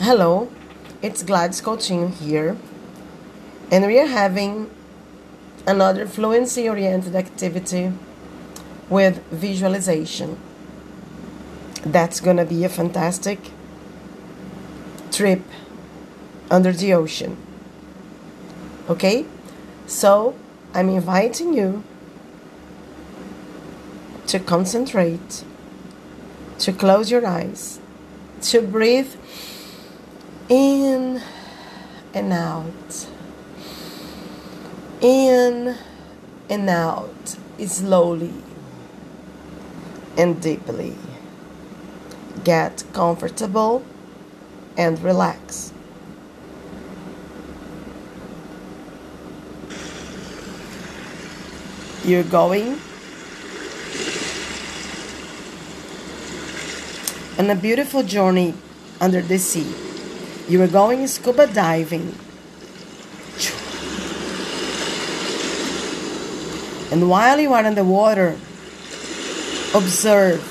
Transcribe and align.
Hello, 0.00 0.50
it's 1.02 1.22
Gladys 1.22 1.62
Coutinho 1.62 2.12
here, 2.12 2.56
and 3.70 3.86
we 3.86 3.98
are 4.00 4.06
having 4.06 4.68
another 5.68 6.04
fluency 6.04 6.68
oriented 6.68 7.14
activity 7.14 7.92
with 8.90 9.22
visualization. 9.30 10.36
That's 11.86 12.18
gonna 12.20 12.44
be 12.44 12.64
a 12.64 12.68
fantastic 12.68 13.38
trip 15.12 15.42
under 16.50 16.72
the 16.72 16.92
ocean. 16.92 17.36
Okay? 18.90 19.24
So, 19.86 20.34
I'm 20.74 20.88
inviting 20.88 21.54
you 21.54 21.84
to 24.26 24.40
concentrate, 24.40 25.44
to 26.58 26.72
close 26.72 27.12
your 27.12 27.24
eyes, 27.24 27.78
to 28.42 28.60
breathe 28.60 29.14
in 30.48 31.22
and 32.12 32.32
out. 32.32 33.06
In 35.00 35.76
and 36.50 36.70
out 36.70 37.36
slowly 37.66 38.34
and 40.16 40.40
deeply. 40.40 40.94
Get 42.42 42.84
comfortable 42.92 43.84
and 44.76 45.00
relax. 45.02 45.72
You're 52.04 52.22
going 52.24 52.78
on 57.38 57.48
a 57.48 57.54
beautiful 57.54 58.02
journey 58.02 58.52
under 59.00 59.22
the 59.22 59.38
sea. 59.38 59.93
You 60.46 60.62
are 60.62 60.68
going 60.68 61.06
scuba 61.06 61.46
diving. 61.46 62.14
And 66.92 67.08
while 67.08 67.40
you 67.40 67.52
are 67.54 67.64
in 67.64 67.74
the 67.74 67.84
water, 67.84 68.36
observe 69.74 70.42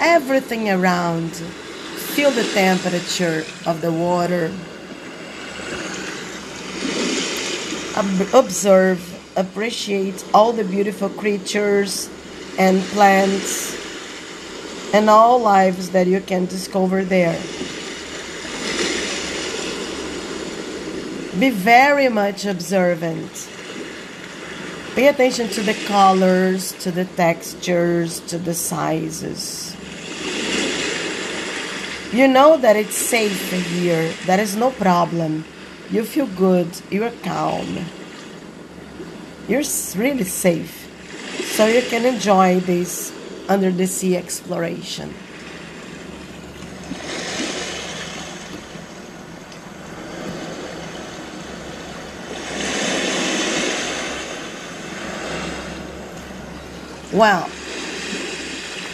everything 0.00 0.70
around. 0.70 1.32
Feel 2.16 2.30
the 2.30 2.44
temperature 2.44 3.44
of 3.66 3.82
the 3.82 3.92
water. 3.92 4.50
Observe, 8.34 9.00
appreciate 9.36 10.24
all 10.32 10.52
the 10.52 10.64
beautiful 10.64 11.10
creatures 11.10 12.08
and 12.58 12.80
plants 12.94 13.76
and 14.94 15.08
all 15.08 15.38
lives 15.38 15.90
that 15.90 16.06
you 16.06 16.20
can 16.20 16.46
discover 16.46 17.04
there. 17.04 17.38
Be 21.38 21.48
very 21.48 22.08
much 22.08 22.44
observant. 22.44 23.48
Pay 24.94 25.08
attention 25.08 25.48
to 25.48 25.62
the 25.62 25.72
colors, 25.86 26.72
to 26.84 26.90
the 26.90 27.06
textures, 27.06 28.20
to 28.28 28.36
the 28.36 28.52
sizes. 28.52 29.74
You 32.12 32.28
know 32.28 32.58
that 32.58 32.76
it's 32.76 32.94
safe 32.94 33.50
here. 33.70 34.12
There 34.26 34.38
is 34.38 34.54
no 34.54 34.70
problem. 34.72 35.46
You 35.90 36.04
feel 36.04 36.26
good. 36.26 36.68
You 36.90 37.04
are 37.04 37.14
calm. 37.22 37.86
You're 39.48 39.64
really 39.96 40.24
safe. 40.24 40.88
So 41.56 41.66
you 41.66 41.80
can 41.80 42.04
enjoy 42.04 42.60
this 42.60 43.10
under 43.48 43.70
the 43.70 43.86
sea 43.86 44.18
exploration. 44.18 45.14
Well, 57.12 57.46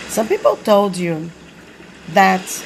some 0.09 0.27
people 0.27 0.57
told 0.57 0.97
you 0.97 1.31
that 2.15 2.65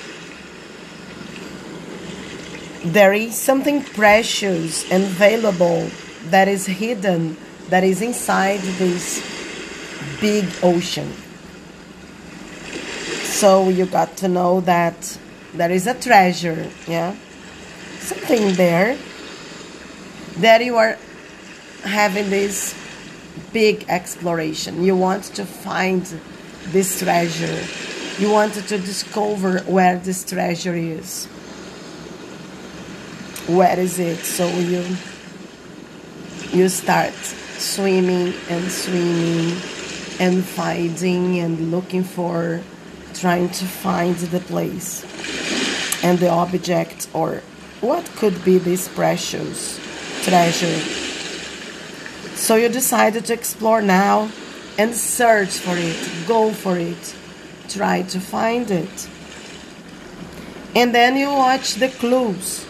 there 2.84 3.12
is 3.12 3.36
something 3.36 3.82
precious 3.82 4.90
and 4.90 5.04
valuable 5.04 5.90
that 6.30 6.48
is 6.48 6.64
hidden, 6.64 7.36
that 7.68 7.84
is 7.84 8.00
inside 8.00 8.60
this 8.60 9.20
big 10.22 10.46
ocean. 10.62 11.12
So 13.24 13.68
you 13.68 13.84
got 13.84 14.16
to 14.18 14.28
know 14.28 14.62
that 14.62 15.18
there 15.52 15.70
is 15.70 15.86
a 15.86 15.94
treasure, 15.94 16.70
yeah? 16.88 17.14
Something 17.98 18.54
there 18.54 18.96
that 20.38 20.64
you 20.64 20.76
are 20.76 20.96
having 21.84 22.30
this 22.30 22.74
big 23.52 23.84
exploration. 23.88 24.82
You 24.82 24.96
want 24.96 25.24
to 25.36 25.44
find 25.44 26.02
this 26.68 27.00
treasure. 27.00 27.58
You 28.18 28.30
want 28.30 28.54
to 28.54 28.78
discover 28.78 29.60
where 29.60 29.98
this 29.98 30.24
treasure 30.24 30.74
is. 30.74 31.26
Where 33.46 33.78
is 33.78 33.98
it? 33.98 34.18
So 34.18 34.46
you 34.48 34.84
you 36.52 36.68
start 36.68 37.14
swimming 37.14 38.34
and 38.48 38.70
swimming 38.70 39.56
and 40.20 40.44
finding 40.44 41.38
and 41.38 41.70
looking 41.70 42.04
for 42.04 42.60
trying 43.14 43.48
to 43.48 43.64
find 43.64 44.16
the 44.16 44.40
place 44.40 45.02
and 46.04 46.18
the 46.18 46.28
object 46.28 47.08
or 47.12 47.42
what 47.80 48.04
could 48.16 48.44
be 48.44 48.58
this 48.58 48.88
precious 48.88 49.80
treasure 50.24 51.01
so 52.42 52.56
you 52.56 52.68
decided 52.68 53.24
to 53.24 53.32
explore 53.32 53.80
now 53.80 54.28
and 54.76 54.92
search 54.96 55.58
for 55.58 55.76
it, 55.76 56.26
go 56.26 56.50
for 56.50 56.76
it, 56.76 57.14
try 57.68 58.02
to 58.02 58.18
find 58.18 58.68
it. 58.68 59.08
And 60.74 60.92
then 60.92 61.16
you 61.16 61.28
watch 61.28 61.76
the 61.76 61.88
clues 61.88 62.66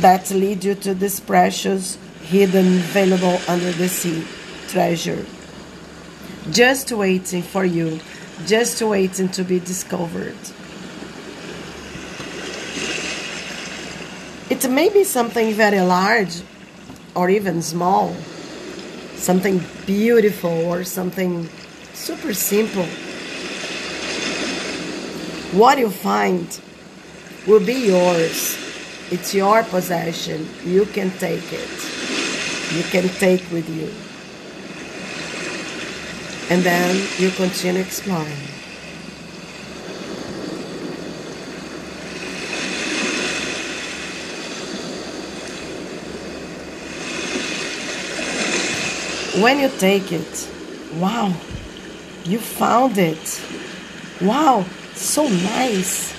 that 0.00 0.32
lead 0.32 0.64
you 0.64 0.74
to 0.74 0.94
this 0.94 1.20
precious, 1.20 1.96
hidden, 2.22 2.78
available 2.78 3.38
under 3.46 3.70
the 3.70 3.88
sea 3.88 4.26
treasure. 4.66 5.24
Just 6.50 6.90
waiting 6.90 7.42
for 7.42 7.64
you, 7.64 8.00
just 8.46 8.82
waiting 8.82 9.28
to 9.28 9.44
be 9.44 9.60
discovered. 9.60 10.34
It 14.50 14.68
may 14.68 14.88
be 14.88 15.04
something 15.04 15.52
very 15.52 15.80
large 15.82 16.42
or 17.18 17.28
even 17.28 17.60
small, 17.60 18.14
something 19.16 19.60
beautiful 19.86 20.66
or 20.66 20.84
something 20.84 21.48
super 21.92 22.32
simple. 22.32 22.86
What 25.58 25.78
you 25.78 25.90
find 25.90 26.46
will 27.44 27.58
be 27.58 27.88
yours. 27.88 28.56
It's 29.10 29.34
your 29.34 29.64
possession. 29.64 30.48
You 30.64 30.86
can 30.86 31.10
take 31.18 31.52
it. 31.52 31.76
You 32.76 32.84
can 32.84 33.08
take 33.08 33.42
with 33.50 33.68
you. 33.68 33.90
And 36.54 36.62
then 36.62 37.04
you 37.18 37.30
continue 37.32 37.80
exploring. 37.80 38.57
When 49.42 49.60
you 49.60 49.68
take 49.68 50.12
it, 50.12 50.50
wow, 50.94 51.32
you 52.24 52.38
found 52.38 52.98
it. 52.98 53.42
Wow, 54.20 54.64
so 54.94 55.28
nice. 55.28 56.12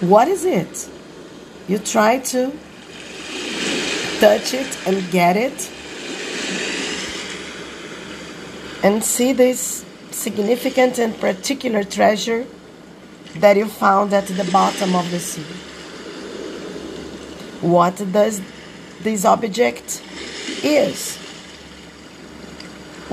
What 0.00 0.28
is 0.28 0.44
it? 0.44 0.88
You 1.68 1.78
try 1.78 2.18
to 2.18 2.52
touch 4.20 4.54
it 4.54 4.86
and 4.86 5.10
get 5.10 5.36
it 5.36 5.70
and 8.82 9.02
see 9.02 9.32
this 9.32 9.84
significant 10.10 10.98
and 10.98 11.18
particular 11.18 11.84
treasure 11.84 12.46
that 13.36 13.56
you 13.56 13.66
found 13.66 14.12
at 14.12 14.26
the 14.26 14.48
bottom 14.52 14.94
of 14.94 15.10
the 15.10 15.18
sea. 15.18 15.42
What 17.60 17.96
does 18.12 18.40
this 19.02 19.24
object 19.24 20.02
is? 20.62 21.21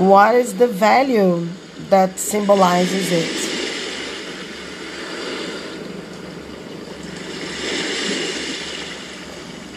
What 0.00 0.34
is 0.34 0.56
the 0.56 0.66
value 0.66 1.46
that 1.90 2.18
symbolizes 2.18 3.12
it? 3.12 3.36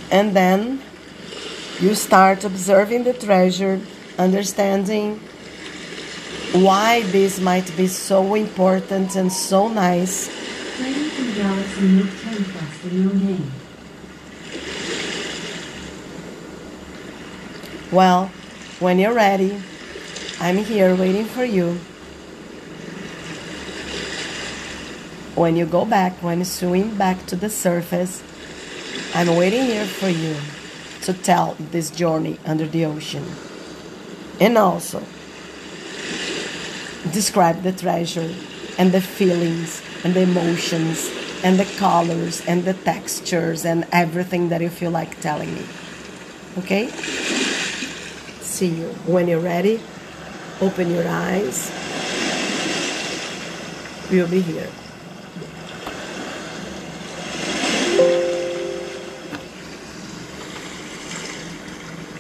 And 0.10 0.34
then 0.34 0.81
you 1.81 1.94
start 1.94 2.46
observing 2.46 3.04
the 3.04 3.14
treasure, 3.14 3.81
understanding 4.18 5.20
why 6.54 7.02
this 7.12 7.42
might 7.42 7.75
be 7.75 7.88
so 7.88 8.36
important 8.36 9.16
and 9.18 9.30
so 9.30 9.68
nice 9.68 10.30
Galaxy 11.36 11.88
Note 11.88 12.10
10 12.24 12.44
Plus 12.46 12.78
for 12.78 12.88
your 12.90 13.14
name. 13.14 13.52
Well, 17.92 18.28
when 18.80 19.00
you're 19.00 19.14
ready, 19.14 19.60
I'm 20.44 20.57
here 20.57 20.94
waiting 20.94 21.24
for 21.24 21.45
you. 21.45 21.75
When 25.36 25.56
you 25.56 25.66
go 25.66 25.86
back, 25.86 26.22
when 26.22 26.40
you 26.40 26.44
swim 26.44 26.98
back 26.98 27.25
to 27.28 27.38
the 27.38 27.50
surface, 27.50 28.22
I'm 29.16 29.38
waiting 29.38 29.63
here 29.63 29.86
for 29.86 30.10
you 30.10 30.36
to 31.04 31.13
tell 31.13 31.56
this 31.72 31.90
journey 31.90 32.40
under 32.45 32.68
the 32.68 32.84
ocean. 32.84 33.24
And 34.42 34.57
also, 34.57 35.00
describe 37.13 37.63
the 37.63 37.72
treasure 37.72 38.36
and 38.78 38.92
the 38.92 39.00
feelings 39.00 39.81
and 40.04 40.13
the 40.13 40.24
emotions 40.24 41.10
and 41.46 41.57
the 41.57 41.72
colors 41.78 42.46
and 42.46 42.66
the 42.66 42.74
textures 42.74 43.63
and 43.63 43.88
everything 43.94 44.50
that 44.50 44.60
you 44.60 44.69
feel 44.69 44.92
like 44.92 45.22
telling 45.22 45.54
me. 45.56 45.66
Okay? 46.57 46.89
See 48.42 48.68
you. 48.68 48.88
When 49.07 49.30
you're 49.30 49.39
ready, 49.39 49.80
open 50.62 50.92
your 50.92 51.08
eyes. 51.08 51.72
We'll 54.12 54.28
be 54.28 54.42
here. 54.42 54.70